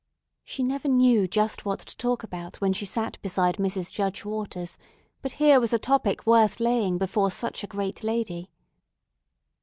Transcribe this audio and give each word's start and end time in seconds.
She 0.43 0.63
never 0.63 0.87
knew 0.87 1.27
just 1.27 1.63
what 1.63 1.77
to 1.81 1.95
talk 1.95 2.23
about 2.23 2.59
when 2.59 2.73
she 2.73 2.87
sat 2.87 3.21
beside 3.21 3.57
Mrs. 3.57 3.91
Judge 3.91 4.25
Waters, 4.25 4.75
but 5.21 5.33
here 5.33 5.59
was 5.59 5.73
a 5.73 5.77
topic 5.77 6.25
worth 6.25 6.59
laying 6.59 6.97
before 6.97 7.29
such 7.29 7.63
a 7.63 7.67
great 7.67 8.03
lady. 8.03 8.49